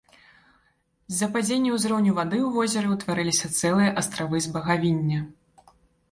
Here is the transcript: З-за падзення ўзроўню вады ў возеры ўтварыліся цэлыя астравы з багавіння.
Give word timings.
З-за 1.11 1.27
падзення 1.33 1.73
ўзроўню 1.73 2.15
вады 2.19 2.39
ў 2.39 2.49
возеры 2.55 2.87
ўтварыліся 2.93 3.49
цэлыя 3.59 3.91
астравы 4.03 4.41
з 4.47 4.55
багавіння. 4.55 5.19